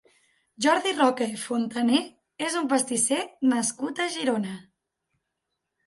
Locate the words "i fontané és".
1.33-2.57